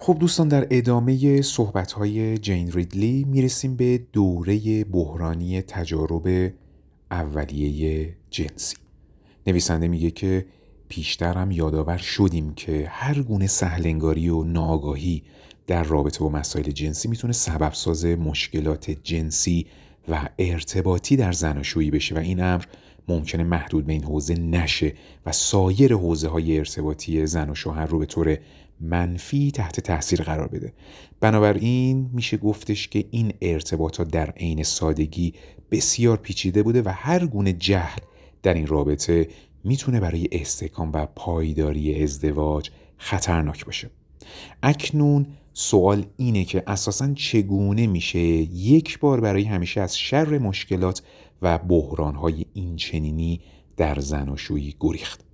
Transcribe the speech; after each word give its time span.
خب 0.00 0.16
دوستان 0.20 0.48
در 0.48 0.66
ادامه 0.70 1.42
صحبت 1.42 1.92
های 1.92 2.38
جین 2.38 2.72
ریدلی 2.72 3.24
می‌رسیم 3.24 3.76
به 3.76 4.00
دوره 4.12 4.84
بحرانی 4.84 5.62
تجارب 5.62 6.52
اولیه 7.10 8.14
جنسی. 8.30 8.76
نویسنده 9.46 9.88
میگه 9.88 10.10
که 10.10 10.46
پیشتر 10.88 11.34
هم 11.34 11.50
یادآور 11.50 11.96
شدیم 11.96 12.54
که 12.54 12.86
هر 12.88 13.22
گونه 13.22 13.46
سهلنگاری 13.46 14.28
و 14.28 14.44
ناآگاهی 14.44 15.22
در 15.66 15.82
رابطه 15.82 16.20
با 16.20 16.28
مسائل 16.28 16.70
جنسی 16.70 17.08
می‌تونه 17.08 17.32
سبب 17.32 17.72
ساز 17.72 18.04
مشکلات 18.04 18.90
جنسی 18.90 19.66
و 20.08 20.28
ارتباطی 20.38 21.16
در 21.16 21.32
زناشویی 21.32 21.90
بشه 21.90 22.14
و 22.14 22.18
این 22.18 22.42
امر 22.42 22.64
ممکنه 23.08 23.44
محدود 23.44 23.86
به 23.86 23.92
این 23.92 24.04
حوزه 24.04 24.34
نشه 24.34 24.94
و 25.26 25.32
سایر 25.32 25.94
حوزه 25.94 26.28
های 26.28 26.58
ارتباطی 26.58 27.26
زن 27.26 27.50
و 27.50 27.54
شوهر 27.54 27.86
رو 27.86 27.98
به 27.98 28.06
طور 28.06 28.38
منفی 28.80 29.50
تحت 29.50 29.80
تاثیر 29.80 30.22
قرار 30.22 30.48
بده. 30.48 30.72
بنابراین 31.20 32.10
میشه 32.12 32.36
گفتش 32.36 32.88
که 32.88 33.04
این 33.10 33.32
ارتباطات 33.42 34.10
در 34.10 34.30
عین 34.30 34.62
سادگی 34.62 35.34
بسیار 35.70 36.16
پیچیده 36.16 36.62
بوده 36.62 36.82
و 36.82 36.88
هر 36.88 37.26
گونه 37.26 37.52
جهل 37.52 38.00
در 38.42 38.54
این 38.54 38.66
رابطه 38.66 39.28
می‌تونه 39.64 40.00
برای 40.00 40.28
استحکام 40.32 40.92
و 40.92 41.06
پایداری 41.06 42.02
ازدواج 42.02 42.70
خطرناک 42.96 43.64
باشه. 43.64 43.90
اکنون 44.62 45.26
سوال 45.52 46.06
اینه 46.16 46.44
که 46.44 46.62
اساسا 46.66 47.14
چگونه 47.14 47.86
میشه 47.86 48.18
یک 48.18 48.98
بار 48.98 49.20
برای 49.20 49.44
همیشه 49.44 49.80
از 49.80 49.98
شر 49.98 50.38
مشکلات 50.38 51.02
و 51.42 51.58
بحرانهای 51.58 52.44
اینچنینی 52.54 53.40
در 53.76 54.00
زناشویی 54.00 54.74
گریخت؟ 54.80 55.24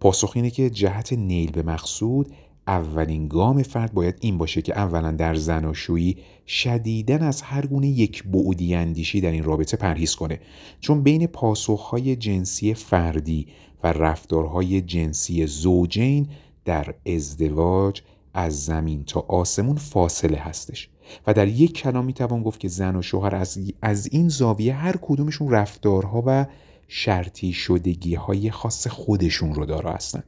پاسخ 0.00 0.32
اینه 0.34 0.50
که 0.50 0.70
جهت 0.70 1.12
نیل 1.12 1.50
به 1.50 1.62
مقصود 1.62 2.32
اولین 2.66 3.28
گام 3.28 3.62
فرد 3.62 3.92
باید 3.92 4.18
این 4.20 4.38
باشه 4.38 4.62
که 4.62 4.78
اولا 4.78 5.10
در 5.10 5.34
زناشویی 5.34 6.16
شدیدن 6.46 7.22
از 7.22 7.42
هر 7.42 7.66
گونه 7.66 7.86
یک 7.86 8.24
بعدی 8.24 8.74
اندیشی 8.74 9.20
در 9.20 9.30
این 9.30 9.44
رابطه 9.44 9.76
پرهیز 9.76 10.14
کنه. 10.14 10.40
چون 10.80 11.02
بین 11.02 11.26
پاسخهای 11.26 12.16
جنسی 12.16 12.74
فردی 12.74 13.46
و 13.82 13.92
رفتارهای 13.92 14.80
جنسی 14.80 15.46
زوجین 15.46 16.28
در 16.64 16.94
ازدواج 17.06 18.02
از 18.34 18.64
زمین 18.64 19.04
تا 19.04 19.24
آسمون 19.28 19.76
فاصله 19.76 20.38
هستش 20.38 20.88
و 21.26 21.34
در 21.34 21.48
یک 21.48 21.72
کلام 21.72 22.04
می‌توان 22.04 22.42
گفت 22.42 22.60
که 22.60 22.68
زن 22.68 22.96
و 22.96 23.02
شوهر 23.02 23.34
از, 23.34 23.58
از 23.82 24.08
این 24.12 24.28
زاویه 24.28 24.74
هر 24.74 24.96
کدومشون 25.02 25.50
رفتارها 25.50 26.22
و 26.26 26.46
شرطی 26.94 27.52
شدگی 27.52 28.14
های 28.14 28.50
خاص 28.50 28.86
خودشون 28.86 29.54
رو 29.54 29.66
داره 29.66 29.90
هستن. 29.90 30.22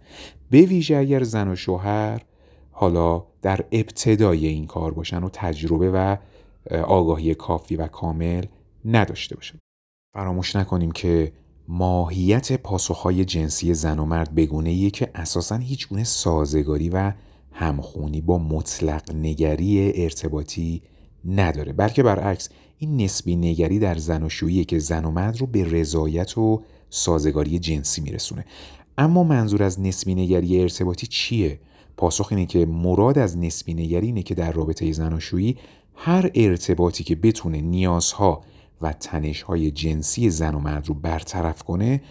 به 0.50 0.62
ویژه 0.62 0.96
اگر 0.96 1.22
زن 1.22 1.48
و 1.48 1.56
شوهر 1.56 2.22
حالا 2.70 3.26
در 3.42 3.64
ابتدای 3.72 4.46
این 4.46 4.66
کار 4.66 4.94
باشن 4.94 5.24
و 5.24 5.28
تجربه 5.32 5.90
و 5.90 6.16
آگاهی 6.70 7.34
کافی 7.34 7.76
و 7.76 7.86
کامل 7.86 8.44
نداشته 8.84 9.36
باشن. 9.36 9.58
فراموش 10.14 10.56
نکنیم 10.56 10.92
که 10.92 11.32
ماهیت 11.68 12.52
پاسخهای 12.52 13.24
جنسی 13.24 13.74
زن 13.74 13.98
و 13.98 14.04
مرد 14.04 14.34
بگونه 14.34 14.90
که 14.90 15.10
اساسا 15.14 15.56
هیچ 15.56 15.88
گونه 15.88 16.04
سازگاری 16.04 16.88
و 16.88 17.12
همخونی 17.52 18.20
با 18.20 18.38
مطلق 18.38 19.14
نگری 19.14 19.92
ارتباطی 20.02 20.82
نداره. 21.24 21.72
بلکه 21.72 22.02
برعکس 22.02 22.48
این 22.78 23.02
نسبی 23.02 23.36
نگری 23.36 23.78
در 23.78 23.98
زن 23.98 24.22
و 24.22 24.28
شویی 24.28 24.64
که 24.64 24.78
زن 24.78 25.04
و 25.04 25.10
مرد 25.10 25.40
رو 25.40 25.46
به 25.46 25.64
رضایت 25.64 26.38
و 26.38 26.62
سازگاری 26.90 27.58
جنسی 27.58 28.00
میرسونه. 28.00 28.44
اما 28.98 29.24
منظور 29.24 29.62
از 29.62 29.80
نسبی 29.80 30.14
نگری 30.14 30.60
ارتباطی 30.60 31.06
چیه؟ 31.06 31.60
پاسخ 31.96 32.28
اینه 32.30 32.46
که 32.46 32.66
مراد 32.66 33.18
از 33.18 33.38
نسبی 33.38 33.74
نگری 33.74 34.06
اینه 34.06 34.22
که 34.22 34.34
در 34.34 34.52
رابطه 34.52 34.92
زن 34.92 35.12
و 35.12 35.20
شویی 35.20 35.56
هر 35.94 36.30
ارتباطی 36.34 37.04
که 37.04 37.14
بتونه 37.14 37.60
نیازها 37.60 38.42
و 38.82 38.92
تنشهای 38.92 39.70
جنسی 39.70 40.30
زن 40.30 40.54
و 40.54 40.58
مرد 40.58 40.88
رو 40.88 40.94
برطرف 40.94 41.62
کنه 41.62 42.02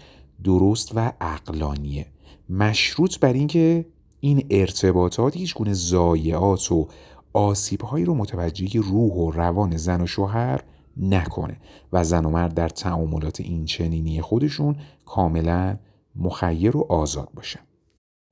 درست 0.44 0.92
و 0.94 1.12
عقلانیه. 1.20 2.06
مشروط 2.48 3.18
بر 3.18 3.32
اینکه 3.32 3.86
این 4.20 4.46
ارتباطات 4.50 5.36
هیچ 5.36 5.54
گونه 5.54 5.72
ضایعات 5.72 6.72
و 6.72 6.88
آسیبهایی 7.34 8.04
رو 8.04 8.14
متوجه 8.14 8.80
روح 8.80 9.12
و 9.12 9.30
روان 9.30 9.76
زن 9.76 10.00
و 10.00 10.06
شوهر 10.06 10.60
نکنه 10.96 11.56
و 11.92 12.04
زن 12.04 12.24
و 12.24 12.30
مرد 12.30 12.54
در 12.54 12.68
تعاملات 12.68 13.40
این 13.40 13.64
چنینی 13.64 14.20
خودشون 14.20 14.76
کاملا 15.06 15.76
مخیر 16.16 16.76
و 16.76 16.86
آزاد 16.88 17.28
باشن. 17.34 17.60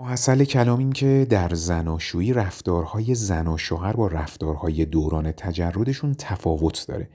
محصل 0.00 0.44
کلام 0.44 0.78
این 0.78 0.92
که 0.92 1.26
در 1.30 1.54
زناشویی 1.54 2.32
رفتارهای 2.32 3.14
زن 3.14 3.46
و 3.46 3.58
شوهر 3.58 3.92
با 3.92 4.06
رفتارهای 4.06 4.84
دوران 4.84 5.32
تجردشون 5.32 6.14
تفاوت 6.18 6.84
داره 6.88 7.08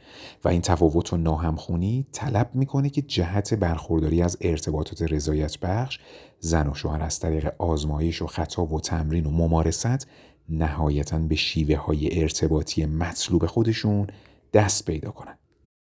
و 0.44 0.50
این 0.50 0.62
تفاوت 0.62 1.14
و 1.14 1.18
ناهمخونی 1.18 2.08
طلب 2.12 2.50
می‌کنه 2.54 2.90
که 2.90 3.02
جهت 3.02 3.54
برخورداری 3.54 4.22
از 4.22 4.38
ارتباطات 4.42 5.02
رضایت 5.02 5.60
بخش 5.60 6.00
زن 6.40 6.68
و 6.68 6.74
شوهر 6.74 7.02
از 7.04 7.20
طریق 7.20 7.54
آزمایش 7.58 8.22
و 8.22 8.28
خطا 8.28 8.66
و 8.66 8.80
تمرین 8.80 9.26
و 9.26 9.32
ممارست 9.32 10.08
نهایتا 10.50 11.20
به 11.20 11.36
شیوه 11.36 11.76
های 11.76 12.22
ارتباطی 12.22 12.86
مطلوب 12.86 13.46
خودشون 13.46 14.08
دست 14.54 14.86
پیدا 14.86 15.12
کنن. 15.12 15.38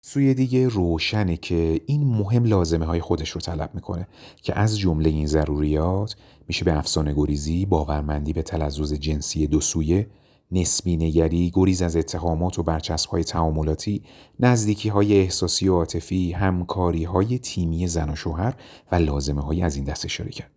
سوی 0.02 0.34
دیگه 0.34 0.68
روشنه 0.68 1.38
که 1.38 1.82
این 1.86 2.04
مهم 2.04 2.46
لازمه 2.46 2.86
های 2.86 3.02
خودش 3.02 3.30
رو 3.30 3.42
طلب 3.42 3.76
می‌کنه 3.76 4.08
که 4.42 4.60
از 4.60 4.80
جمله 4.80 5.10
این 5.10 5.28
ضروریات 5.28 6.16
میشه 6.48 6.66
به 6.66 6.78
افسانه 6.78 7.14
گریزی، 7.14 7.66
باورمندی 7.66 8.34
به 8.34 8.42
تلزز 8.42 8.94
جنسی 8.94 9.48
دو 9.48 9.62
سویه، 9.62 10.08
نسبی 10.52 10.98
نگری، 10.98 11.52
گریز 11.54 11.82
از 11.82 11.96
اتهامات 11.96 12.60
و 12.60 12.64
برچسب 12.64 13.10
های 13.10 13.24
تعاملاتی، 13.24 14.04
نزدیکی 14.40 14.90
های 14.90 15.20
احساسی 15.20 15.68
و 15.68 15.74
عاطفی، 15.74 16.32
همکاری 16.32 17.04
های 17.04 17.40
تیمی 17.40 17.88
زن 17.88 18.10
و 18.10 18.16
شوهر 18.16 18.56
و 18.92 18.96
لازمه 18.96 19.42
های 19.42 19.62
از 19.62 19.76
این 19.76 19.86
دست 19.86 20.08
کرد. 20.08 20.52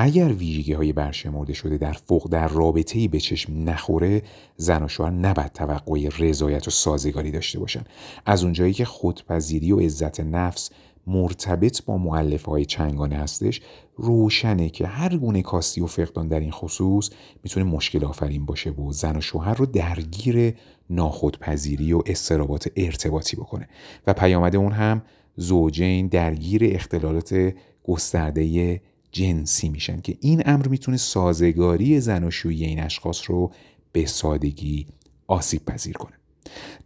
اگر 0.00 0.32
ویژگی 0.32 0.72
های 0.72 0.92
برشمرده 0.92 1.52
شده 1.52 1.78
در 1.78 1.92
فوق 1.92 2.28
در 2.28 2.48
رابطه 2.48 3.08
به 3.08 3.20
چشم 3.20 3.52
نخوره 3.70 4.22
زن 4.56 4.82
و 4.82 4.88
شوهر 4.88 5.10
نباید 5.10 5.52
توقع 5.52 6.08
رضایت 6.18 6.68
و 6.68 6.70
سازگاری 6.70 7.30
داشته 7.30 7.58
باشن. 7.58 7.84
از 8.26 8.44
اونجایی 8.44 8.72
که 8.72 8.84
خودپذیری 8.84 9.72
و 9.72 9.80
عزت 9.80 10.20
نفس 10.20 10.70
مرتبط 11.06 11.84
با 11.84 11.96
معلفه 11.96 12.50
های 12.50 12.64
چنگانه 12.64 13.16
هستش 13.16 13.60
روشنه 13.96 14.68
که 14.68 14.86
هر 14.86 15.16
گونه 15.16 15.42
کاستی 15.42 15.80
و 15.80 15.86
فقدان 15.86 16.28
در 16.28 16.40
این 16.40 16.50
خصوص 16.50 17.10
می‌تونه 17.44 17.66
مشکل 17.66 18.04
آفرین 18.04 18.46
باشه 18.46 18.70
و 18.70 18.92
زن 18.92 19.16
و 19.16 19.20
شوهر 19.20 19.54
رو 19.54 19.66
درگیر 19.66 20.54
ناخودپذیری 20.90 21.92
و 21.92 22.02
استرابات 22.06 22.70
ارتباطی 22.76 23.36
بکنه. 23.36 23.68
و 24.06 24.12
پیامده 24.12 24.58
اون 24.58 24.72
هم 24.72 25.02
زوجین 25.36 26.08
درگیر 26.08 26.62
اختلالات 26.64 27.54
گسترده 27.84 28.80
جنسی 29.12 29.68
میشن 29.68 30.00
که 30.00 30.16
این 30.20 30.42
امر 30.46 30.68
می‌تونه 30.68 30.96
سازگاری 30.96 32.00
زناشویی 32.00 32.64
این 32.64 32.80
اشخاص 32.80 33.30
رو 33.30 33.52
به 33.92 34.06
سادگی 34.06 34.86
آسیب 35.26 35.64
پذیر 35.64 35.96
کنه. 35.96 36.12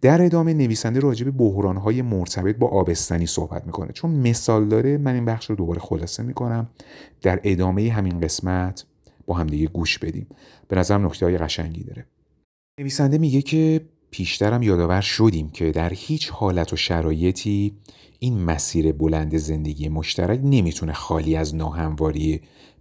در 0.00 0.22
ادامه 0.22 0.54
نویسنده 0.54 1.00
راجع 1.00 1.24
به 1.24 1.30
بحرانهای 1.30 2.02
مرتبط 2.02 2.56
با 2.56 2.68
آبستنی 2.68 3.26
صحبت 3.26 3.66
می‌کنه. 3.66 3.92
چون 3.92 4.10
مثال 4.10 4.68
داره 4.68 4.98
من 4.98 5.14
این 5.14 5.24
بخش 5.24 5.50
رو 5.50 5.56
دوباره 5.56 5.80
خلاصه 5.80 6.22
می‌کنم. 6.22 6.68
در 7.22 7.40
ادامه 7.44 7.90
همین 7.90 8.20
قسمت 8.20 8.84
با 9.26 9.34
همدیگه 9.34 9.66
گوش 9.66 9.98
بدیم. 9.98 10.26
به 10.68 10.76
نظرم 10.76 11.06
نکته 11.06 11.26
های 11.26 11.38
قشنگی 11.38 11.84
داره. 11.84 12.06
نویسنده 12.80 13.18
میگه 13.18 13.42
که 13.42 13.80
پیشترم 14.12 14.62
یادآور 14.62 15.00
شدیم 15.00 15.50
که 15.50 15.70
در 15.70 15.92
هیچ 15.94 16.30
حالت 16.30 16.72
و 16.72 16.76
شرایطی 16.76 17.74
این 18.18 18.44
مسیر 18.44 18.92
بلند 18.92 19.36
زندگی 19.36 19.88
مشترک 19.88 20.40
نمی‌تونه 20.44 20.92
خالی 20.92 21.36
از 21.36 21.54
ناهمواری 21.54 22.40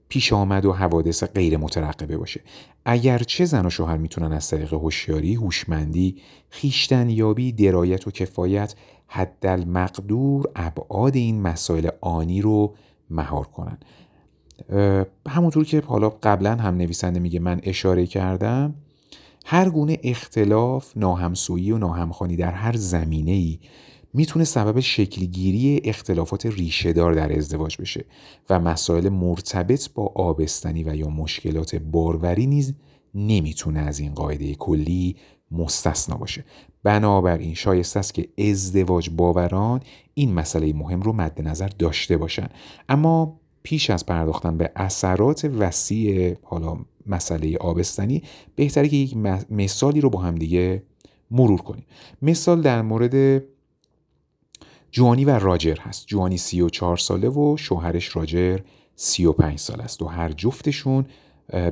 پیش 0.09 0.33
آمد 0.33 0.65
و 0.65 0.73
حوادث 0.73 1.23
غیر 1.23 1.57
مترقبه 1.57 2.17
باشه. 2.17 2.41
اگرچه 2.85 3.45
زن 3.45 3.65
و 3.65 3.69
شوهر 3.69 3.97
می‌تونن 3.97 4.31
از 4.31 4.49
طریق 4.49 4.73
هوشیاری 4.73 5.35
هوشمندی 5.35 6.15
خیشتنیابی 6.49 7.51
درایت 7.51 8.07
و 8.07 8.11
کفایت 8.11 8.75
حد 9.07 9.47
مقدور 9.47 10.45
ابعاد 10.55 11.15
این 11.15 11.41
مسائل 11.41 11.89
آنی 12.01 12.41
رو 12.41 12.75
مهار 13.09 13.47
کنن. 13.47 13.77
همونطور 15.29 15.65
که 15.65 15.81
حالا 15.81 16.09
قبلا 16.09 16.55
هم 16.55 16.75
نویسنده 16.75 17.19
میگه 17.19 17.39
من 17.39 17.59
اشاره 17.63 18.05
کردم 18.05 18.75
هر 19.45 19.69
گونه 19.69 19.97
اختلاف 20.03 20.97
ناهمسویی 20.97 21.71
و 21.71 21.77
ناهمخانی 21.77 22.35
در 22.35 22.51
هر 22.51 22.75
زمینه 22.75 23.31
ای 23.31 23.59
می‌تونه 24.13 24.45
سبب 24.45 24.79
شکلگیری 24.79 25.81
اختلافات 25.83 26.45
ریشهدار 26.45 27.13
در 27.13 27.37
ازدواج 27.37 27.77
بشه 27.77 28.05
و 28.49 28.59
مسائل 28.59 29.09
مرتبط 29.09 29.89
با 29.93 30.05
آبستنی 30.15 30.83
و 30.83 30.95
یا 30.95 31.07
مشکلات 31.07 31.75
باروری 31.75 32.47
نیز 32.47 32.73
نمی‌تونه 33.15 33.79
از 33.79 33.99
این 33.99 34.13
قاعده 34.13 34.55
کلی 34.55 35.15
مستثنا 35.51 36.17
باشه. 36.17 36.45
بنابراین 36.83 37.53
شایسته 37.53 37.99
است 37.99 38.13
که 38.13 38.29
ازدواج 38.49 39.09
باوران 39.09 39.81
این 40.13 40.33
مسئله 40.33 40.73
مهم 40.73 41.01
رو 41.01 41.13
مد 41.13 41.41
نظر 41.41 41.67
داشته 41.67 42.17
باشن. 42.17 42.47
اما 42.89 43.39
پیش 43.63 43.89
از 43.89 44.05
پرداختن 44.05 44.57
به 44.57 44.71
اثرات 44.75 45.45
وسیع 45.45 46.37
حالا 46.43 46.77
مسئله 47.11 47.57
آبستنی 47.57 48.23
بهتره 48.55 48.87
که 48.87 48.97
یک 48.97 49.17
مثالی 49.49 50.01
رو 50.01 50.09
با 50.09 50.19
هم 50.19 50.35
دیگه 50.35 50.83
مرور 51.31 51.61
کنیم. 51.61 51.85
مثال 52.21 52.61
در 52.61 52.81
مورد 52.81 53.43
جوانی 54.91 55.25
و 55.25 55.39
راجر 55.39 55.77
هست. 55.79 56.07
جوانی 56.07 56.37
34 56.37 56.97
ساله 56.97 57.29
و 57.29 57.57
شوهرش 57.57 58.15
راجر 58.15 58.59
35 58.95 59.59
سال 59.59 59.81
است 59.81 60.01
و 60.01 60.05
هر 60.05 60.31
جفتشون 60.31 61.05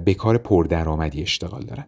به 0.06 0.14
کار 0.14 0.38
پردرآمدی 0.38 1.22
اشتغال 1.22 1.64
دارن. 1.64 1.86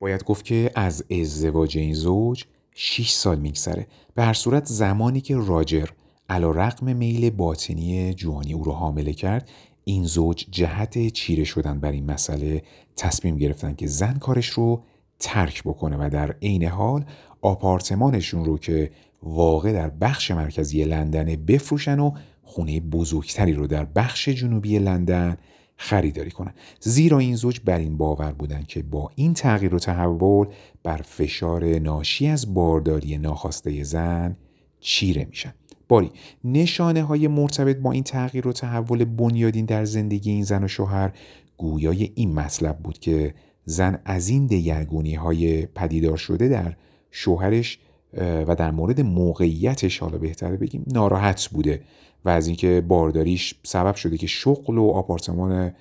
باید 0.00 0.24
گفت 0.24 0.44
که 0.44 0.70
از 0.74 1.04
ازدواج 1.10 1.78
این 1.78 1.94
زوج 1.94 2.44
6 2.74 3.10
سال 3.10 3.38
میگذره. 3.38 3.86
به 4.14 4.22
هر 4.22 4.32
صورت 4.32 4.66
زمانی 4.66 5.20
که 5.20 5.36
راجر 5.36 5.88
علا 6.28 6.50
رقم 6.50 6.96
میل 6.96 7.30
باطنی 7.30 8.14
جوانی 8.14 8.52
او 8.52 8.64
رو 8.64 8.72
حامله 8.72 9.12
کرد 9.12 9.50
این 9.84 10.04
زوج 10.04 10.46
جهت 10.50 11.08
چیره 11.08 11.44
شدن 11.44 11.80
بر 11.80 11.92
این 11.92 12.10
مسئله 12.10 12.62
تصمیم 12.96 13.36
گرفتن 13.36 13.74
که 13.74 13.86
زن 13.86 14.18
کارش 14.18 14.48
رو 14.48 14.82
ترک 15.18 15.62
بکنه 15.62 15.96
و 15.96 16.10
در 16.12 16.36
عین 16.42 16.64
حال 16.64 17.04
آپارتمانشون 17.40 18.44
رو 18.44 18.58
که 18.58 18.90
واقع 19.22 19.72
در 19.72 19.90
بخش 19.90 20.30
مرکزی 20.30 20.84
لندن 20.84 21.24
بفروشن 21.24 21.98
و 21.98 22.10
خونه 22.42 22.80
بزرگتری 22.80 23.52
رو 23.52 23.66
در 23.66 23.84
بخش 23.84 24.28
جنوبی 24.28 24.78
لندن 24.78 25.36
خریداری 25.76 26.30
کنن. 26.30 26.54
زیرا 26.80 27.18
این 27.18 27.36
زوج 27.36 27.60
بر 27.64 27.78
این 27.78 27.96
باور 27.96 28.32
بودند 28.32 28.66
که 28.66 28.82
با 28.82 29.10
این 29.14 29.34
تغییر 29.34 29.74
و 29.74 29.78
تحول 29.78 30.46
بر 30.82 30.96
فشار 30.96 31.64
ناشی 31.64 32.26
از 32.26 32.54
بارداری 32.54 33.18
ناخواسته 33.18 33.82
زن 33.84 34.36
چیره 34.80 35.24
میشن. 35.24 35.54
باری 35.92 36.10
نشانه 36.44 37.02
های 37.02 37.28
مرتبط 37.28 37.76
با 37.76 37.92
این 37.92 38.02
تغییر 38.02 38.48
و 38.48 38.52
تحول 38.52 39.04
بنیادین 39.04 39.64
در 39.64 39.84
زندگی 39.84 40.30
این 40.30 40.44
زن 40.44 40.64
و 40.64 40.68
شوهر 40.68 41.12
گویای 41.56 42.12
این 42.14 42.34
مطلب 42.34 42.78
بود 42.78 42.98
که 42.98 43.34
زن 43.64 43.98
از 44.04 44.28
این 44.28 44.46
دگرگونی 44.46 45.14
های 45.14 45.66
پدیدار 45.66 46.16
شده 46.16 46.48
در 46.48 46.76
شوهرش 47.10 47.78
و 48.18 48.54
در 48.54 48.70
مورد 48.70 49.00
موقعیتش 49.00 49.98
حالا 49.98 50.18
بهتره 50.18 50.56
بگیم 50.56 50.84
ناراحت 50.92 51.48
بوده 51.52 51.80
و 52.24 52.28
از 52.28 52.46
اینکه 52.46 52.80
بارداریش 52.88 53.54
سبب 53.62 53.94
شده 53.94 54.18
که 54.18 54.26
شغل 54.26 54.78
و 54.78 54.88
آپارتمان 54.88 55.72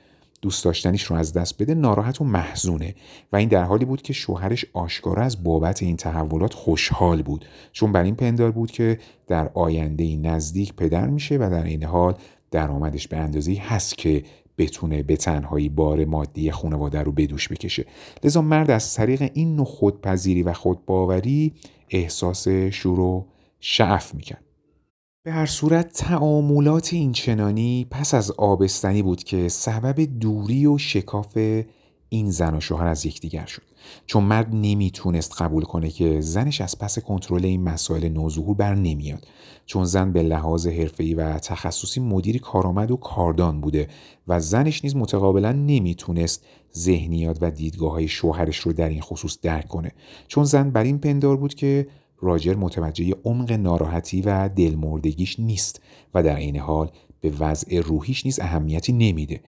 دوست 0.41 0.65
داشتنیش 0.65 1.03
رو 1.03 1.15
از 1.15 1.33
دست 1.33 1.61
بده 1.61 1.73
ناراحت 1.73 2.21
و 2.21 2.23
محزونه. 2.23 2.95
و 3.33 3.35
این 3.35 3.49
در 3.49 3.63
حالی 3.63 3.85
بود 3.85 4.01
که 4.01 4.13
شوهرش 4.13 4.65
آشکارا 4.73 5.23
از 5.23 5.43
بابت 5.43 5.83
این 5.83 5.97
تحولات 5.97 6.53
خوشحال 6.53 7.21
بود. 7.21 7.45
چون 7.71 7.91
بر 7.91 8.03
این 8.03 8.15
پندار 8.15 8.51
بود 8.51 8.71
که 8.71 8.99
در 9.27 9.51
آینده 9.53 10.15
نزدیک 10.15 10.73
پدر 10.73 11.07
میشه 11.07 11.35
و 11.35 11.49
در 11.51 11.63
این 11.63 11.83
حال 11.83 12.15
درآمدش 12.51 13.07
به 13.07 13.17
اندازه‌ای 13.17 13.57
هست 13.57 13.97
که 13.97 14.23
بتونه 14.57 15.03
به 15.03 15.15
تنهایی 15.15 15.69
بار 15.69 16.05
مادی 16.05 16.51
خانواده 16.51 17.01
رو 17.01 17.11
بدوش 17.11 17.49
بکشه. 17.49 17.85
لذا 18.23 18.41
مرد 18.41 18.71
از 18.71 18.93
طریق 18.93 19.31
این 19.33 19.55
نوع 19.55 19.65
خودپذیری 19.65 20.43
و 20.43 20.53
خودباوری 20.53 21.53
احساس 21.89 22.47
شور 22.47 22.99
و 22.99 23.27
شعف 23.59 24.15
می‌کرد. 24.15 24.50
به 25.23 25.31
هر 25.31 25.45
صورت 25.45 25.94
تعاملات 25.94 26.94
این 26.94 27.12
چنانی 27.12 27.88
پس 27.91 28.13
از 28.13 28.31
آبستنی 28.31 29.01
بود 29.01 29.23
که 29.23 29.50
سبب 29.50 30.19
دوری 30.19 30.65
و 30.65 30.77
شکاف 30.77 31.38
این 32.09 32.31
زن 32.31 32.57
و 32.57 32.59
شوهر 32.59 32.88
از 32.88 33.06
یکدیگر 33.06 33.45
شد. 33.45 33.62
چون 34.06 34.23
مرد 34.23 34.50
نمی‌تونست 34.56 35.41
قبول 35.41 35.63
کنه 35.63 35.89
که 35.89 36.21
زنش 36.21 36.62
از 36.62 36.79
پس 36.79 37.00
کنترل 37.00 37.45
این 37.45 37.63
مسائل 37.63 38.09
نوظهور 38.09 38.56
بر 38.56 38.75
نمیاد. 38.75 39.27
چون 39.65 39.85
زن 39.85 40.12
به 40.12 40.23
لحاظ 40.23 40.68
حرفه‌ای 40.68 41.13
و 41.13 41.39
تخصصی 41.39 42.00
مدیر 42.00 42.38
کارآمد 42.38 42.91
و 42.91 42.95
کاردان 42.95 43.62
بوده 43.62 43.88
و 44.27 44.39
زنش 44.39 44.83
نیز 44.83 44.95
متقابلا 44.95 45.51
نمی‌تونست 45.51 46.45
ذهنیات 46.77 47.38
و 47.41 47.51
دیدگاه 47.51 47.91
های 47.91 48.07
شوهرش 48.07 48.57
رو 48.57 48.74
در 48.74 48.89
این 48.89 49.01
خصوص 49.01 49.38
درک 49.41 49.67
کنه. 49.67 49.91
چون 50.27 50.44
زن 50.44 50.69
بر 50.69 50.83
این 50.83 51.00
پندار 51.00 51.38
بود 51.38 51.53
که 51.53 51.88
راجر 52.21 52.56
متوجه 52.56 53.15
عمق 53.23 53.51
ناراحتی 53.51 54.21
و 54.21 54.50
دلمردگیش 54.50 55.39
نیست 55.39 55.81
و 56.13 56.23
در 56.23 56.35
این 56.35 56.57
حال 56.57 56.91
به 57.21 57.33
وضع 57.39 57.79
روحیش 57.79 58.25
نیز 58.25 58.39
اهمیتی 58.39 58.94
نمیده 58.94 59.41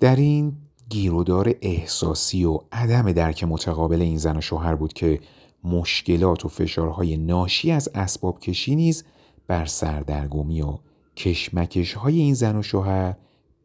در 0.00 0.16
این 0.16 0.52
گیرودار 0.88 1.54
احساسی 1.62 2.44
و 2.44 2.58
عدم 2.72 3.12
درک 3.12 3.44
متقابل 3.44 4.02
این 4.02 4.18
زن 4.18 4.36
و 4.36 4.40
شوهر 4.40 4.74
بود 4.74 4.92
که 4.92 5.20
مشکلات 5.64 6.44
و 6.44 6.48
فشارهای 6.48 7.16
ناشی 7.16 7.70
از 7.70 7.88
اسباب 7.94 8.40
کشی 8.40 8.76
نیز 8.76 9.04
بر 9.46 9.66
سردرگمی 9.66 10.62
و 10.62 10.78
کشمکش 11.16 11.92
های 11.92 12.18
این 12.18 12.34
زن 12.34 12.56
و 12.56 12.62
شوهر 12.62 13.16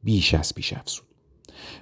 بیش 0.04 0.34
از 0.34 0.56
پیش 0.56 0.74
افزود. 0.74 1.06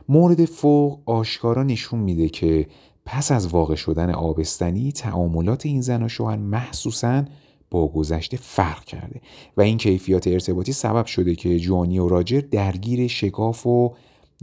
مورد 0.09 0.45
فوق 0.45 0.99
آشکارا 1.05 1.63
نشون 1.63 1.99
میده 1.99 2.29
که 2.29 2.67
پس 3.05 3.31
از 3.31 3.47
واقع 3.47 3.75
شدن 3.75 4.09
آبستنی 4.09 4.91
تعاملات 4.91 5.65
این 5.65 5.81
زن 5.81 6.03
و 6.03 6.09
شوهر 6.09 6.37
محسوساً 6.37 7.25
با 7.71 7.87
گذشته 7.87 8.37
فرق 8.37 8.83
کرده 8.83 9.21
و 9.57 9.61
این 9.61 9.77
کیفیات 9.77 10.27
ارتباطی 10.27 10.71
سبب 10.71 11.05
شده 11.05 11.35
که 11.35 11.59
جوانی 11.59 11.99
و 11.99 12.07
راجر 12.07 12.41
درگیر 12.51 13.07
شکاف 13.07 13.67
و 13.67 13.93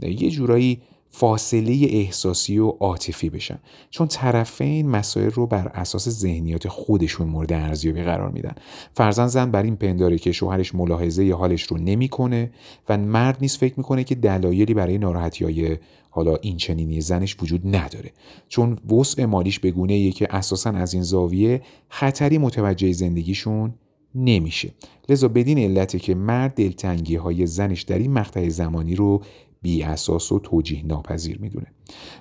یه 0.01 0.29
جورایی 0.29 0.81
فاصله 1.13 1.87
احساسی 1.89 2.59
و 2.59 2.67
عاطفی 2.67 3.29
بشن. 3.29 3.59
چون 3.89 4.07
طرفین 4.07 4.89
مسائل 4.89 5.29
رو 5.29 5.47
بر 5.47 5.67
اساس 5.67 6.09
ذهنیات 6.09 6.67
خودشون 6.67 7.27
مورد 7.27 7.53
ارزیابی 7.53 8.01
قرار 8.01 8.31
میدن. 8.31 8.55
فرزن 8.93 9.27
زن 9.27 9.51
بر 9.51 9.63
این 9.63 9.75
پنداره 9.75 10.17
که 10.17 10.31
شوهرش 10.31 10.75
ملاحظه 10.75 11.33
حالش 11.33 11.63
رو 11.63 11.77
نمی‌کنه 11.77 12.51
و 12.89 12.97
مرد 12.97 13.37
نیست 13.41 13.57
فکر 13.57 13.73
می‌کنه 13.77 14.03
که 14.03 14.15
دلایلی 14.15 14.73
برای 14.73 14.97
ناراحتی 14.97 15.45
های 15.45 15.77
حالا 16.13 16.35
این 16.35 16.57
چنینی 16.57 17.01
زنش 17.01 17.37
وجود 17.41 17.75
نداره. 17.75 18.11
چون 18.47 18.77
وسع 18.91 19.25
مالیش 19.25 19.59
به 19.59 19.71
گونه 19.71 20.11
که 20.11 20.27
اساسا 20.29 20.69
از 20.69 20.93
این 20.93 21.03
زاویه 21.03 21.61
خطری 21.89 22.37
متوجه 22.37 22.91
زندگیشون 22.91 23.73
نمیشه. 24.15 24.71
لذا 25.09 25.27
بدین 25.27 25.57
علته 25.57 25.99
که 25.99 26.15
مرد 26.15 26.53
دلتنگی 26.53 27.15
های 27.15 27.47
زنش 27.47 27.81
در 27.81 27.97
این 27.97 28.13
مقطع 28.13 28.49
زمانی 28.49 28.95
رو 28.95 29.21
بی 29.61 29.83
اساس 29.83 30.31
و 30.31 30.39
توجیه 30.39 30.85
ناپذیر 30.85 31.37
می‌دونه. 31.39 31.67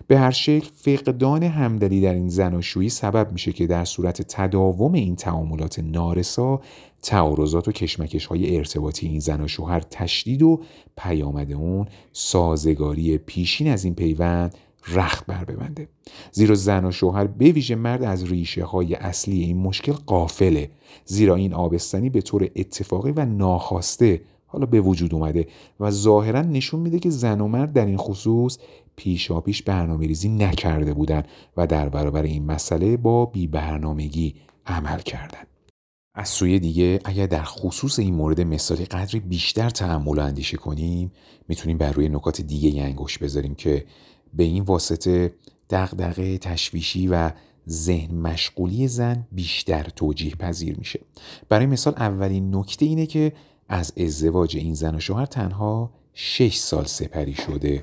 به 0.06 0.18
هر 0.18 0.30
شکل 0.30 0.68
فقدان 0.74 1.42
همدلی 1.42 2.00
در 2.00 2.14
این 2.14 2.28
زناشویی 2.28 2.88
سبب 2.88 3.32
میشه 3.32 3.52
که 3.52 3.66
در 3.66 3.84
صورت 3.84 4.22
تداوم 4.22 4.92
این 4.92 5.16
تعاملات 5.16 5.78
نارسا 5.78 6.60
تعارضات 7.02 7.68
و 7.68 7.72
کشمکش 7.72 8.26
های 8.26 8.56
ارتباطی 8.56 9.06
این 9.06 9.20
زن 9.20 9.40
و 9.40 9.48
شوهر 9.48 9.80
تشدید 9.80 10.42
و 10.42 10.60
پیامد 10.96 11.52
اون 11.52 11.86
سازگاری 12.12 13.18
پیشین 13.18 13.68
از 13.68 13.84
این 13.84 13.94
پیوند 13.94 14.54
رخت 14.88 15.26
بر 15.26 15.44
ببنده. 15.44 15.88
زیرا 16.32 16.54
زن 16.54 16.84
و 16.84 16.90
شوهر 16.90 17.26
به 17.26 17.52
ویژه 17.52 17.74
مرد 17.74 18.02
از 18.02 18.24
ریشه 18.24 18.64
های 18.64 18.94
اصلی 18.94 19.40
این 19.40 19.58
مشکل 19.58 19.92
قافله. 19.92 20.70
زیرا 21.04 21.34
این 21.34 21.54
آبستنی 21.54 22.10
به 22.10 22.20
طور 22.20 22.50
اتفاقی 22.56 23.12
و 23.16 23.24
ناخواسته 23.24 24.20
حالا 24.52 24.66
به 24.66 24.80
وجود 24.80 25.14
اومده 25.14 25.46
و 25.80 25.90
ظاهرا 25.90 26.42
نشون 26.42 26.80
میده 26.80 26.98
که 26.98 27.10
زن 27.10 27.40
و 27.40 27.48
مرد 27.48 27.72
در 27.72 27.86
این 27.86 27.96
خصوص 27.96 28.58
پیشا 28.96 29.40
پیش 29.40 29.62
برنامه 29.62 30.06
ریزی 30.06 30.28
نکرده 30.28 30.94
بودن 30.94 31.22
و 31.56 31.66
در 31.66 31.88
برابر 31.88 32.22
این 32.22 32.46
مسئله 32.46 32.96
با 32.96 33.26
بی 33.26 33.46
برنامگی 33.46 34.34
عمل 34.66 34.98
کردن. 34.98 35.42
از 36.14 36.28
سوی 36.28 36.58
دیگه 36.58 37.00
اگر 37.04 37.26
در 37.26 37.42
خصوص 37.42 37.98
این 37.98 38.14
مورد 38.14 38.40
مثالی 38.40 38.84
قدری 38.84 39.20
بیشتر 39.20 39.70
تحمل 39.70 40.18
و 40.18 40.20
اندیشه 40.20 40.56
کنیم 40.56 41.12
می‌تونیم 41.48 41.78
بر 41.78 41.92
روی 41.92 42.08
نکات 42.08 42.40
دیگه 42.40 42.82
انگوش 42.82 43.18
بذاریم 43.18 43.54
که 43.54 43.84
به 44.34 44.44
این 44.44 44.62
واسطه 44.62 45.34
دغدغه 45.70 46.38
تشویشی 46.38 47.08
و 47.08 47.30
ذهن 47.68 48.14
مشغولی 48.14 48.88
زن 48.88 49.26
بیشتر 49.32 49.82
توجیه 49.82 50.34
پذیر 50.34 50.78
میشه 50.78 51.00
برای 51.48 51.66
مثال 51.66 51.94
اولین 51.96 52.56
نکته 52.56 52.86
اینه 52.86 53.06
که 53.06 53.32
از 53.72 53.92
ازدواج 53.96 54.56
این 54.56 54.74
زن 54.74 54.94
و 54.94 55.00
شوهر 55.00 55.26
تنها 55.26 55.90
6 56.14 56.56
سال 56.56 56.84
سپری 56.84 57.34
شده. 57.34 57.82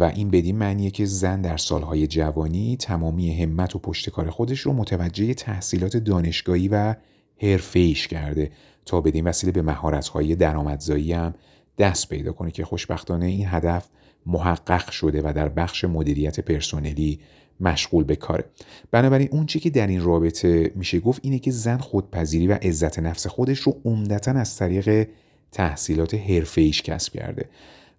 و 0.00 0.12
این 0.14 0.30
بدین 0.30 0.56
معنیه 0.56 0.90
که 0.90 1.04
زن 1.04 1.40
در 1.40 1.56
سالهای 1.56 2.06
جوانی 2.06 2.76
تمامی 2.76 3.42
همت 3.42 3.76
و 3.76 3.78
پشتکار 3.78 4.30
خودش 4.30 4.60
رو 4.60 4.72
متوجه 4.72 5.34
تحصیلات 5.34 5.96
دانشگاهی 5.96 6.68
و 6.68 6.94
حرفه‌ایش 7.42 8.08
کرده 8.08 8.50
تا 8.86 9.00
بدین 9.00 9.26
وسیله 9.26 9.52
به 9.52 9.62
مهارت‌های 9.62 10.36
درآمدزایی 10.36 11.12
هم 11.12 11.34
دست 11.78 12.08
پیدا 12.08 12.32
کنه 12.32 12.50
که 12.50 12.64
خوشبختانه 12.64 13.26
این 13.26 13.46
هدف 13.48 13.88
محقق 14.26 14.90
شده 14.90 15.22
و 15.24 15.32
در 15.36 15.48
بخش 15.48 15.84
مدیریت 15.84 16.40
پرسنلی 16.40 17.20
مشغول 17.60 18.04
به 18.04 18.16
کاره. 18.16 18.44
بنابراین 18.90 19.28
اون 19.32 19.46
چی 19.46 19.60
که 19.60 19.70
در 19.70 19.86
این 19.86 20.02
رابطه 20.02 20.72
میشه 20.74 21.00
گفت 21.00 21.20
اینه 21.24 21.38
که 21.38 21.50
زن 21.50 21.78
خودپذیری 21.78 22.46
و 22.46 22.52
عزت 22.52 22.98
نفس 22.98 23.26
خودش 23.26 23.58
رو 23.58 23.80
عمدتا 23.84 24.30
از 24.30 24.56
طریق 24.56 25.08
تحصیلات 25.52 26.14
حرفه 26.14 26.60
ایش 26.60 26.82
کسب 26.82 27.12
کرده 27.12 27.48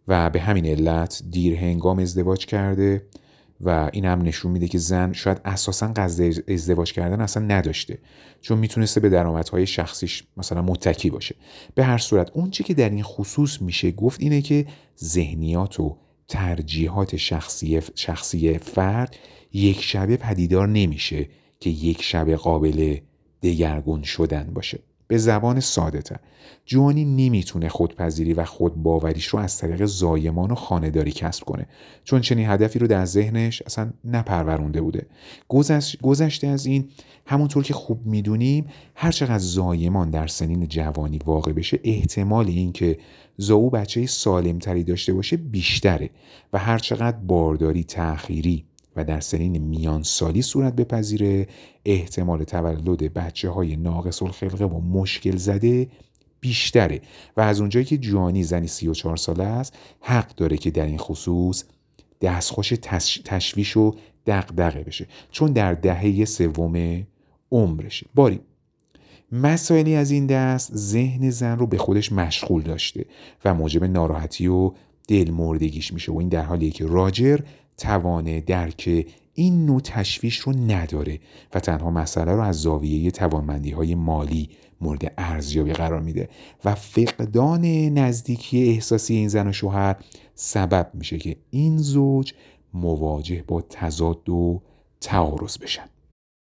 و 0.08 0.30
به 0.30 0.40
همین 0.40 0.66
علت 0.66 1.22
دیر 1.32 1.56
هنگام 1.56 2.00
ازدواج 2.00 2.46
کرده 2.46 3.02
و 3.62 3.90
این 3.94 4.06
هم 4.06 4.22
نشون 4.22 4.52
میده 4.52 4.68
که 4.68 4.78
زن 4.78 5.14
شاید 5.14 5.42
اساسا 5.46 5.88
قصد 5.96 6.52
ازدواج 6.52 6.94
کردن 6.94 7.22
اصلا 7.22 7.44
نداشته 7.44 7.98
چون 8.42 8.58
می‌تونسته 8.58 9.00
به 9.00 9.10
درآمدهای 9.10 9.68
شخصیش 9.68 10.24
مثلا 10.38 10.62
متکی 10.62 11.10
باشه. 11.10 11.36
به 11.76 11.84
هر 11.84 11.98
صورت 11.98 12.32
اون 12.34 12.50
چی 12.50 12.64
که 12.64 12.74
در 12.74 12.90
این 12.90 13.04
خصوص 13.04 13.62
میشه 13.62 13.92
گفت 13.92 14.22
اینه 14.22 14.42
که 14.42 14.66
ذهنیات 15.04 15.80
و 15.80 15.98
ترجیحات 16.28 17.16
شخصی, 17.16 17.82
شخصی 17.96 18.58
فرد 18.58 19.16
یک 19.56 19.82
شبه 19.82 20.18
پدیدار 20.18 20.68
نمیشه 20.68 21.30
که 21.60 21.70
یک 21.70 22.02
شبه 22.02 22.36
قابل 22.36 22.98
دگرگون 23.44 24.04
شدن 24.04 24.52
باشه. 24.54 24.80
به 25.08 25.18
زبان 25.18 25.60
ساده 25.60 26.02
تر. 26.02 26.20
جوانی 26.66 27.06
نمی‌تونه 27.06 27.70
خودپذیری 27.70 28.34
و 28.34 28.46
خودباوریش 28.46 29.26
رو 29.26 29.40
از 29.40 29.58
طریق 29.58 29.86
زایمان 29.86 30.52
و 30.52 30.56
خانهداری 30.56 31.12
کسب 31.12 31.44
کنه. 31.44 31.68
چون 32.04 32.22
چنین 32.22 32.50
هدفی 32.50 32.80
رو 32.80 32.88
در 32.88 33.06
ذهنش 33.06 33.62
اصلا 33.66 33.94
نپرورونده 34.04 34.82
بوده. 34.82 35.08
گذشته 36.02 36.48
از 36.48 36.66
این 36.66 36.90
همونطور 37.26 37.64
که 37.64 37.74
خوب 37.74 38.06
می‌دونیم 38.06 38.66
هرچقدر 38.96 39.38
زایمان 39.38 40.10
در 40.10 40.28
سنین 40.28 40.68
جوانی 40.68 41.20
واقع 41.26 41.54
بشه 41.54 41.80
احتمال 41.84 42.48
اینکه 42.48 42.98
زاو 43.38 43.70
بچه 43.70 44.06
سالمتری 44.06 44.84
داشته 44.84 45.14
باشه 45.14 45.38
بیشتره 45.38 46.10
و 46.54 46.58
هرچقدر 46.60 47.18
بارداری 47.18 47.84
تأخیری 47.84 48.66
و 48.96 49.04
در 49.04 49.20
سنین 49.20 49.58
میان 49.58 50.04
سالی 50.04 50.42
صورت 50.42 50.76
بپذیره. 50.76 51.48
احتمال 51.86 52.44
تولد 52.44 53.14
بچه 53.14 53.50
های 53.50 53.76
ناقص 53.76 54.22
الخلقه 54.22 54.66
و 54.66 54.80
مشکل 54.80 55.36
زده 55.36 55.88
بیشتره 56.40 57.02
و 57.38 57.42
از 57.42 57.60
اونجایی 57.60 57.86
که 57.86 57.98
جوانی 57.98 58.44
زنی 58.44 58.68
34 58.68 59.18
ساله 59.18 59.44
است 59.44 59.74
حق 60.00 60.36
داره 60.36 60.58
که 60.58 60.72
در 60.72 60.86
این 60.86 60.98
خصوص 60.98 61.64
دستخوش 62.22 62.74
تشویش 63.26 63.78
و 63.78 63.96
دقدقه 64.26 64.84
بشه. 64.84 65.08
چون 65.32 65.52
در 65.54 65.74
دهه 65.74 66.26
سوم 66.26 67.04
عمرشه. 67.52 68.06
باری 68.16 68.40
مسائلی 69.32 69.96
از 69.96 70.12
این 70.12 70.26
دست 70.26 70.76
ذهن 70.76 71.30
زن 71.30 71.58
رو 71.58 71.68
به 71.68 71.78
خودش 71.78 72.12
مشغول 72.12 72.62
داشته 72.62 73.06
و 73.46 73.54
موجب 73.54 73.84
ناراحتی 73.84 74.48
و 74.48 74.72
دلمردگیش 75.08 75.94
میشه 75.94 76.12
و 76.12 76.18
این 76.18 76.30
در 76.30 76.42
حالیه 76.42 76.72
که 76.72 76.86
راجر 76.86 77.40
توانه 77.78 78.42
درک 78.42 79.06
این 79.34 79.66
نوع 79.66 79.80
تشویش 79.80 80.38
رو 80.38 80.54
نداره 80.54 81.20
و 81.54 81.60
تنها 81.60 81.92
مسئله 81.92 82.32
رو 82.32 82.42
از 82.42 82.62
زاویه 82.62 83.12
توانمندی 83.12 83.72
های 83.72 83.96
مالی 83.96 84.50
مورد 84.82 85.14
ارزیابی 85.18 85.74
قرار 85.74 86.02
میده 86.02 86.30
و 86.66 86.76
فقدان 86.76 87.66
نزدیکی 87.90 88.70
احساسی 88.70 89.14
این 89.14 89.28
زن 89.28 89.48
و 89.48 89.52
شوهر 89.52 89.96
سبب 90.36 90.92
میشه 90.94 91.18
که 91.18 91.36
این 91.50 91.78
زوج 91.78 92.34
مواجه 92.74 93.44
با 93.48 93.62
تضاد 93.62 94.30
و 94.30 94.62
تعارض 95.02 95.58
بشن. 95.58 95.86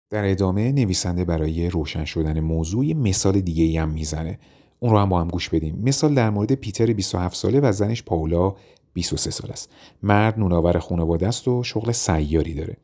در 0.09 0.31
ادامه 0.31 0.71
نویسنده 0.71 1.25
برای 1.25 1.69
روشن 1.69 2.05
شدن 2.05 2.39
موضوع 2.39 2.93
مثال 2.93 3.41
دیگه 3.41 3.81
هم 3.81 3.89
می‌زنه. 3.89 4.39
اون 4.79 4.91
رو 4.91 4.99
هم 4.99 5.09
با 5.09 5.21
هم 5.21 5.27
گوش 5.27 5.49
بدیم. 5.49 5.81
مثال 5.83 6.15
در 6.15 6.29
مورد 6.29 6.55
پیتر 6.55 6.93
27 6.93 7.35
ساله 7.35 7.59
و 7.59 7.71
زنش 7.71 8.03
پاولا 8.03 8.55
23 8.95 9.31
سال 9.31 9.51
است. 9.51 9.69
مرد 10.03 10.39
نوناور 10.39 10.79
خانواده 10.79 11.27
است 11.27 11.47
و 11.47 11.63
شغل 11.63 11.91
سیاری 11.91 12.53
داره. 12.53 12.77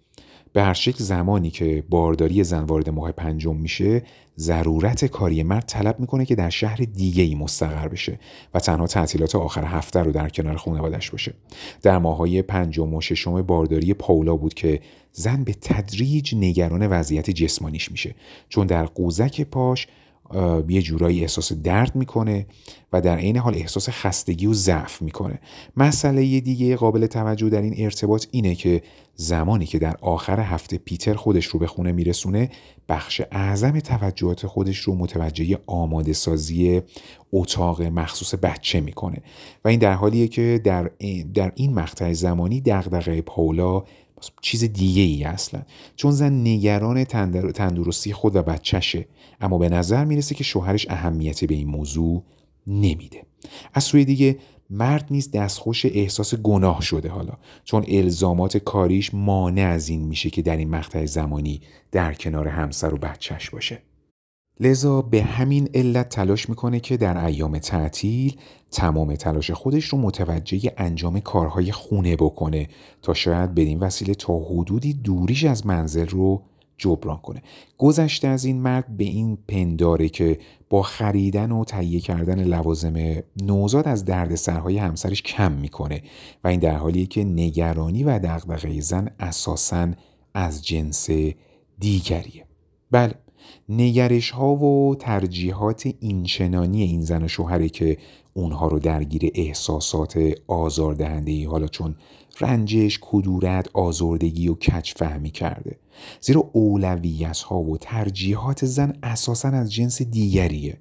به 0.53 0.63
هر 0.63 0.74
شکل 0.74 1.03
زمانی 1.03 1.50
که 1.50 1.84
بارداری 1.89 2.44
زن 2.44 2.63
وارد 2.63 2.89
ماه 2.89 3.12
پنجم 3.12 3.56
میشه 3.56 4.03
ضرورت 4.38 5.06
کاری 5.06 5.44
مرد 5.44 5.65
طلب 5.65 6.00
می‌کنه 6.00 6.25
که 6.25 6.36
در 6.36 6.50
شهر 6.50 6.77
دیگه 6.77 7.24
ای 7.24 7.36
مستقر 7.36 7.88
بشه 7.88 8.20
و 8.53 8.60
تنها 8.60 8.88
تعطیلات 8.88 9.36
آخر 9.36 9.65
هفته 9.65 10.00
رو 10.00 10.12
در 10.12 10.30
کنار 10.30 10.56
خانوادش 10.56 11.12
باشه. 11.12 11.34
در 11.82 11.98
ماهای 11.98 12.41
پنجم 12.41 12.94
و 12.94 13.01
ششم 13.01 13.41
بارداری 13.41 13.94
پاولا 13.94 14.36
بود 14.36 14.53
که 14.53 14.80
زن 15.12 15.44
به 15.44 15.53
تدریج 15.53 16.36
نگران 16.36 16.88
وضعیت 16.88 17.30
جسمانیش 17.30 17.91
میشه. 17.91 18.15
چون 18.50 18.68
در 18.68 18.86
قوزک 18.86 19.41
پاش 19.41 19.88
یه 20.70 20.82
جورایی 20.82 21.22
احساس 21.22 21.54
درد 21.54 21.96
می‌کنه 21.96 22.46
و 22.94 23.02
در 23.02 23.18
عین 23.18 23.38
حال 23.38 23.56
احساس 23.56 23.90
خستگی 23.90 24.46
و 24.46 24.54
ضعف 24.54 25.02
می‌کنه. 25.02 25.40
مسئله 25.78 26.40
دیگه 26.40 26.76
قابل 26.76 27.06
توجه 27.06 27.50
در 27.50 27.62
این 27.62 27.74
ارتباط 27.78 28.26
اینه 28.32 28.56
که 28.56 28.82
زمانی 29.16 29.66
که 29.66 29.80
در 29.80 29.96
آخر 30.02 30.40
هفته 30.40 30.78
پیتر 30.78 31.14
خودش 31.14 31.46
رو 31.46 31.60
به 31.60 31.68
خونه 31.68 31.92
میرسونه 31.92 32.50
بخش 32.90 33.22
اعظم 33.32 33.80
توجهات 33.80 34.48
خودش 34.48 34.78
رو 34.78 34.96
متوجه 34.96 35.58
آماده 35.68 36.14
سازی 36.14 36.82
اتاق 37.34 37.82
مخصوص 37.82 38.36
بچه 38.36 38.82
می‌کنه. 38.82 39.18
و 39.66 39.68
این 39.68 39.80
در 39.80 39.94
حالیه 39.94 40.28
که 40.28 40.62
در 41.34 41.52
این, 41.56 41.74
مقطع 41.74 42.14
زمانی 42.14 42.62
دغدغه 42.62 43.22
پاولا 43.22 43.84
چیز 44.42 44.63
دیگه 44.63 45.01
ای 45.01 45.24
اصلا. 45.24 45.62
چون 45.96 46.12
زن 46.12 46.34
نگران 46.34 47.04
تندرستی 47.54 48.13
خود 48.13 48.36
و 48.36 48.44
بچهشه. 48.44 49.08
اما 49.42 49.58
به 49.58 49.70
نظر 49.70 50.06
می‌رسه 50.06 50.36
که 50.36 50.44
شوهرش 50.44 50.88
اهمیتی 50.90 51.48
به 51.48 51.56
این 51.56 51.68
موضوع 51.68 52.24
نمیده. 52.68 53.24
از 53.74 53.84
سوی 53.84 54.06
دیگه 54.06 54.38
مرد 54.70 55.08
نیز 55.12 55.32
دستخوش 55.32 55.86
احساس 55.86 56.36
گناه 56.36 56.82
شده 56.82 57.10
حالا. 57.10 57.34
چون 57.63 57.86
الزامات 57.88 58.58
کاریش 58.58 59.13
مانع 59.13 59.68
از 59.68 59.90
این 59.90 60.01
میشه 60.01 60.30
که 60.30 60.42
در 60.42 60.58
این 60.58 60.70
مقطع 60.70 61.06
زمانی 61.06 61.62
در 61.92 62.13
کنار 62.13 62.48
همسر 62.48 62.94
و 62.94 62.98
بچهش 62.98 63.50
باشه. 63.50 63.82
لذا 64.62 65.01
به 65.01 65.24
همین 65.24 65.70
علت 65.74 66.10
تلاش 66.10 66.50
می‌کنه 66.50 66.80
که 66.80 66.98
در 66.98 67.25
ایام 67.25 67.58
تعطیل 67.58 68.36
تمام 68.72 69.15
تلاش 69.15 69.51
خودش 69.51 69.86
رو 69.86 69.98
متوجه 69.98 70.74
انجام 70.77 71.20
کارهای 71.20 71.72
خونه 71.72 72.15
بکنه 72.15 72.68
تا 73.01 73.13
شاید 73.13 73.56
بدین 73.56 73.80
وسیله 73.80 74.13
تا 74.13 74.39
حدودی 74.39 74.94
دوریش 74.94 75.46
از 75.46 75.68
منزل 75.68 76.08
رو 76.08 76.41
جبران 76.77 77.18
کنه. 77.18 77.41
گذشته 77.77 78.27
از 78.27 78.46
این 78.46 78.62
مرد 78.62 78.98
به 78.98 79.03
این 79.03 79.38
پنداره 79.48 80.10
که 80.10 80.39
با 80.70 80.82
خریدن 80.82 81.51
و 81.51 81.63
تهیه 81.63 82.00
کردن 82.00 82.44
لوازم 82.44 83.24
نوزاد 83.41 83.88
از 83.88 84.06
دردسرهای 84.06 84.77
همسرش 84.77 85.22
کم 85.22 85.51
می‌کنه 85.51 86.01
و 86.44 86.48
این 86.48 86.60
در 86.60 86.75
حالیه 86.75 87.06
که 87.06 87.24
نگرانی 87.24 88.03
و 88.03 88.20
دغدغه 88.20 88.82
زن 88.82 89.10
اساسا 89.20 89.91
از 90.34 90.65
جنس 90.65 91.10
دیگریه. 91.80 92.46
بله 92.91 93.13
نگرش 93.70 94.29
ها 94.29 94.55
و 94.55 94.96
ترجیحات 94.96 95.89
اینچنانی 96.00 96.84
این 96.84 97.01
زن 97.01 97.24
و 97.24 97.27
شوهره 97.27 97.70
که 97.70 97.98
اونها 98.34 98.67
رو 98.67 98.79
درگیر 98.79 99.31
احساسات 99.36 100.20
آزاردهنده 100.48 101.48
حالا 101.48 101.67
چون 101.67 101.96
رنجش، 102.39 103.00
کدورت، 103.01 103.70
آزردگی 103.74 104.48
و 104.48 104.53
کچ 104.53 104.93
فهمی 104.96 105.31
کرده. 105.31 105.77
زیرا 106.22 106.50
اولویت 106.53 107.39
ها 107.39 107.60
و 107.60 107.77
ترجیحات 107.77 108.65
زن 108.65 108.98
اساسا 109.03 109.50
از 109.50 109.74
جنس 109.74 110.01
دیگریه. 110.01 110.77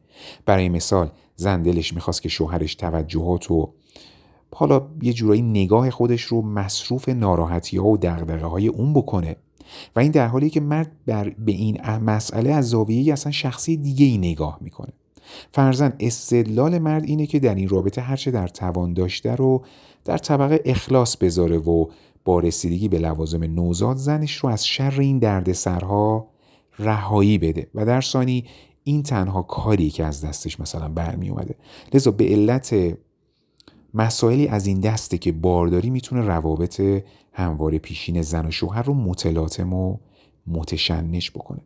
برای 0.47 0.69
مثال 0.69 1.11
زن 1.37 1.63
دلش 1.63 1.95
می‌خواست 1.95 2.23
که 2.23 2.29
شوهرش 2.29 2.75
توجهات 2.75 3.51
و 3.51 3.73
حالا 4.55 4.89
یه 5.03 5.13
جورایی 5.13 5.43
نگاه 5.43 5.91
خودش 5.91 6.23
رو 6.23 6.43
مصروف 6.43 7.09
ناراحتی 7.09 7.77
ها 7.77 7.89
و 7.89 7.97
دقدقه 7.97 8.47
های 8.47 8.69
اون 8.69 8.93
بکنه. 8.93 9.37
و 9.97 10.01
این 10.01 10.11
در 10.11 10.27
حالی 10.27 10.51
که 10.51 10.61
مرد 10.61 10.93
بر 11.07 11.29
به 11.29 11.53
این 11.53 11.81
مسئله 11.87 12.51
از 12.53 12.69
زاویه 12.69 13.13
اصلا 13.13 13.33
شخصی 13.33 13.77
دیگه 13.77 14.07
ای 14.07 14.19
نگاه 14.19 14.59
می‌کنه. 14.61 14.93
فرزن 15.53 15.93
استدلال 16.01 16.79
مرد 16.79 17.05
اینه 17.05 17.27
که 17.27 17.39
در 17.39 17.55
این 17.55 17.69
رابطه 17.69 18.01
هرچه 18.01 18.31
در 18.31 18.49
توان 18.49 18.93
داشته 18.95 19.35
رو 19.35 19.65
در 20.05 20.19
طبقه 20.19 20.61
اخلاص 20.65 21.17
بذاره 21.17 21.59
و 21.59 21.87
با 22.25 22.41
رسیدگی 22.41 22.89
به 22.89 22.99
لوازم 22.99 23.45
نوزاد 23.45 23.97
زنش 23.97 24.37
رو 24.37 24.49
از 24.49 24.67
شر 24.67 24.95
این 24.99 25.19
دردسرها 25.19 26.29
رهایی 26.79 27.39
بده. 27.39 27.67
و 27.75 27.87
در 27.87 28.01
ثانی 28.01 28.45
این 28.85 29.03
تنها 29.03 29.43
کاری 29.43 29.91
که 29.91 30.05
از 30.05 30.25
دستش 30.25 30.61
مثلا 30.61 30.89
برمی 30.89 31.29
اومده 31.29 31.55
لذا 31.95 32.11
به 32.11 32.25
علت 32.25 32.97
مسائلی 33.95 34.49
از 34.49 34.67
این 34.67 34.81
دسته 34.81 35.19
که 35.19 35.33
بارداری 35.33 35.91
می‌تونه 35.91 36.21
روابط 36.21 36.83
هموار 37.33 37.79
پیشین 37.79 38.23
زن 38.23 38.47
و 38.47 38.51
شوهر 38.51 38.83
رو 38.83 38.95
متلاطم 38.95 39.73
و 39.73 39.97
متشنج 40.47 41.31
بکنه. 41.31 41.61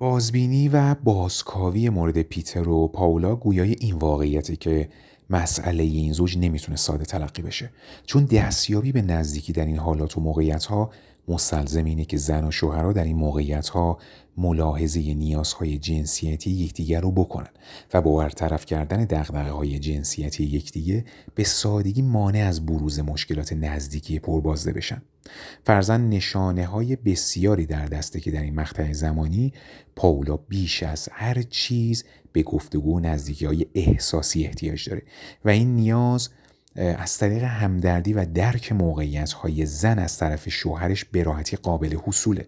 بازبینی 0.00 0.68
و 0.68 0.94
بازکاوی 0.94 1.88
مورد 1.88 2.22
پیتر 2.22 2.68
و 2.68 2.88
پاولا 2.88 3.36
گویای 3.36 3.76
این 3.80 3.94
واقعیته 3.94 4.56
که 4.56 4.88
مسئله 5.30 5.82
این 5.82 6.12
زوج 6.12 6.38
نمی‌تونه 6.38 6.76
ساده 6.76 7.04
تلقی 7.04 7.42
بشه. 7.42 7.70
چون 8.06 8.24
دستیابی 8.24 8.92
به 8.92 9.02
نزدیکی 9.02 9.52
در 9.52 9.66
این 9.66 9.78
حالات 9.78 10.18
و 10.18 10.20
موقعیت 10.20 10.64
ها 10.64 10.90
مستلزم 11.28 11.84
اینه 11.84 12.04
که 12.04 12.16
زن 12.16 12.44
و 12.44 12.50
شوهرها 12.50 12.92
در 12.92 13.04
این 13.04 13.16
موقعیت 13.16 13.68
ها 13.68 13.98
ملاحظه 14.36 15.14
نیازهای 15.14 15.78
جنسیتی 15.78 16.50
یکدیگر 16.50 17.00
رو 17.00 17.10
بکنن 17.10 17.50
و 17.94 18.02
با 18.02 18.16
برطرف 18.16 18.66
کردن 18.66 19.04
دقدقه 19.04 19.50
های 19.50 19.78
جنسیتی 19.78 20.44
یکدیگه 20.44 21.04
به 21.34 21.44
سادگی 21.44 22.02
مانع 22.02 22.38
از 22.38 22.66
بروز 22.66 23.00
مشکلات 23.00 23.52
نزدیکی 23.52 24.18
پربازده 24.18 24.72
بشن. 24.72 25.02
فرزن 25.64 26.08
نشانه 26.08 26.66
های 26.66 26.96
بسیاری 26.96 27.66
در 27.66 27.86
دسته 27.86 28.20
که 28.20 28.30
در 28.30 28.42
این 28.42 28.54
مقطع 28.54 28.92
زمانی 28.92 29.52
پاولا 29.96 30.36
بیش 30.36 30.82
از 30.82 31.08
هر 31.12 31.42
چیز 31.42 32.04
به 32.32 32.42
گفتگو 32.42 32.96
و 32.96 33.00
نزدیکی 33.00 33.46
های 33.46 33.66
احساسی 33.74 34.44
احتیاج 34.44 34.88
داره 34.88 35.02
و 35.44 35.50
این 35.50 35.76
نیاز 35.76 36.28
از 36.76 37.18
طریق 37.18 37.42
همدردی 37.42 38.12
و 38.12 38.24
درک 38.34 38.72
موقعیت 38.72 39.32
های 39.32 39.66
زن 39.66 39.98
از 39.98 40.18
طرف 40.18 40.48
شوهرش 40.48 41.04
به 41.04 41.22
راحتی 41.22 41.56
قابل 41.56 41.96
حصوله. 42.06 42.46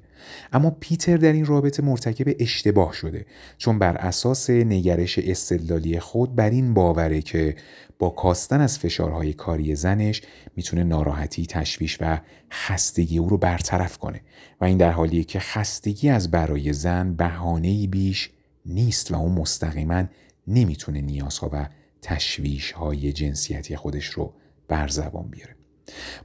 اما 0.52 0.76
پیتر 0.80 1.16
در 1.16 1.32
این 1.32 1.46
رابطه 1.46 1.82
مرتکب 1.82 2.36
اشتباه 2.38 2.92
شده 2.92 3.26
چون 3.58 3.78
بر 3.78 3.96
اساس 3.96 4.50
نگرش 4.50 5.18
استدلالی 5.18 6.00
خود 6.00 6.34
بر 6.34 6.50
این 6.50 6.74
باوره 6.74 7.22
که 7.22 7.56
با 7.98 8.10
کاستن 8.10 8.60
از 8.60 8.78
فشارهای 8.78 9.32
کاری 9.32 9.76
زنش 9.76 10.22
می‌تونه 10.56 10.84
ناراحتی، 10.84 11.46
تشویش 11.46 11.98
و 12.00 12.20
خستگی 12.50 13.18
او 13.18 13.28
رو 13.28 13.38
برطرف 13.38 13.98
کنه 13.98 14.20
و 14.60 14.64
این 14.64 14.78
در 14.78 14.90
حالیه 14.92 15.24
که 15.24 15.40
خستگی 15.40 16.08
از 16.08 16.30
برای 16.30 16.72
زن 16.72 17.14
بهانه‌ای 17.14 17.86
بیش 17.86 18.30
نیست 18.66 19.12
و 19.12 19.14
اون 19.14 19.32
مستقیما 19.32 20.04
نمی‌تونه 20.46 21.00
نیازها 21.00 21.50
و 21.52 21.68
تشویش 22.06 22.72
های 22.72 23.12
جنسیتی 23.12 23.76
خودش 23.76 24.06
رو 24.06 24.34
بر 24.68 24.88
زبان 24.88 25.28
بیاره. 25.28 25.56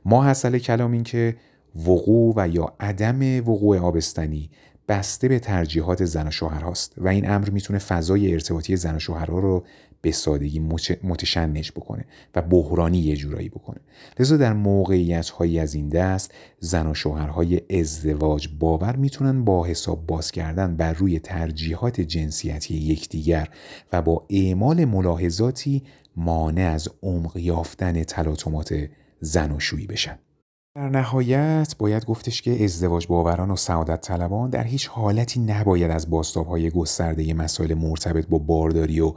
ما 0.05 0.23
حاصل 0.23 0.57
کلام 0.57 0.91
این 0.91 1.03
که 1.03 1.37
وقوع 1.75 2.33
و 2.37 2.47
یا 2.47 2.75
عدم 2.79 3.49
وقوع 3.49 3.79
آبستنی 3.79 4.49
بسته 4.87 5.27
به 5.27 5.39
ترجیحات 5.39 6.05
زن 6.05 6.27
و 6.27 6.31
شوهر 6.31 6.61
هاست 6.61 6.93
و 6.97 7.07
این 7.07 7.29
امر 7.29 7.49
می‌تونه 7.49 7.79
فضای 7.79 8.33
ارتباطی 8.33 8.75
زن 8.75 8.95
و 8.95 8.99
شوهرها 8.99 9.39
رو 9.39 9.65
به 10.01 10.11
سادگی 10.11 10.59
متشنج 11.03 11.71
بکنه 11.71 12.05
و 12.35 12.41
بحرانی 12.41 12.97
یه 12.97 13.15
جورایی 13.15 13.49
بکنه. 13.49 13.79
لذا 14.19 14.37
در 14.37 14.53
موقعیت 14.53 15.29
هایی 15.29 15.59
از 15.59 15.73
این 15.73 15.89
دست 15.89 16.33
زن 16.59 16.87
و 16.87 16.93
شوهرهای 16.93 17.61
ازدواج 17.79 18.49
باور 18.59 18.95
می‌تونن 18.95 19.45
با 19.45 19.65
حساب 19.65 20.05
باز 20.07 20.31
کردن 20.31 20.75
بر 20.75 20.93
روی 20.93 21.19
ترجیحات 21.19 22.01
جنسیتی 22.01 22.75
یکدیگر 22.75 23.49
و 23.93 24.01
با 24.01 24.25
اعمال 24.29 24.85
ملاحظاتی 24.85 25.83
مانع 26.15 26.71
از 26.73 26.89
عمق 27.03 27.37
یافتن 27.37 28.03
تلاطمات 28.03 28.89
زناشویی 29.19 29.87
بشن. 29.87 30.19
در 30.75 30.89
نهایت 30.89 31.75
باید 31.79 32.05
گفتش 32.05 32.41
که 32.41 32.63
ازدواج 32.63 33.07
باوران 33.07 33.51
و 33.51 33.55
سعادت 33.55 34.01
طلبان 34.01 34.49
در 34.49 34.63
هیچ 34.63 34.87
حالتی 34.87 35.39
نباید 35.39 35.91
از 35.91 36.07
های 36.35 36.69
گسترده 36.69 37.33
مسائل 37.33 37.73
مرتبط 37.73 38.27
با 38.27 38.37
بارداری 38.37 38.99
و 38.99 39.13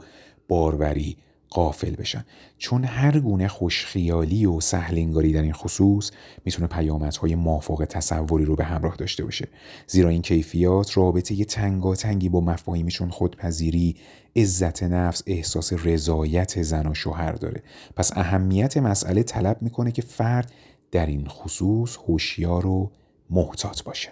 باروری 0.47 1.17
قافل 1.49 1.95
بشن. 1.95 2.25
چون 2.57 2.83
هر 2.83 3.19
گونه 3.19 3.47
خوشخیالی 3.47 4.45
و 4.45 4.59
سهلنگاری 4.59 5.33
در 5.33 5.41
این 5.41 5.53
خصوص 5.53 6.11
می‌تونه 6.45 6.67
پیامدهای 6.67 7.35
مافوق 7.35 7.85
تصوری 7.89 8.45
رو 8.45 8.55
به 8.55 8.63
همراه 8.63 8.95
داشته 8.95 9.23
باشه. 9.23 9.47
زیرا 9.87 10.09
این 10.09 10.21
کیفیات 10.21 10.97
رابطه 10.97 11.35
یه 11.35 11.45
تنگاتنگی 11.45 12.29
با 12.29 12.41
مفاهیمی 12.41 12.91
چون 12.91 13.09
خودپذیری 13.09 13.95
عزت 14.35 14.83
نفس 14.83 15.23
احساس 15.27 15.73
رضایت 15.73 16.61
زن 16.61 16.87
و 16.87 16.93
شوهر 16.93 17.31
داره. 17.31 17.63
پس 17.95 18.17
اهمیت 18.17 18.77
مسئله 18.77 19.23
طلب 19.23 19.61
می‌کنه 19.61 19.91
که 19.91 20.01
فرد 20.01 20.51
در 20.91 21.05
این 21.05 21.27
خصوص 21.27 21.97
هوشیار 22.07 22.65
و 22.65 22.91
محتاط 23.29 23.83
باشه. 23.83 24.11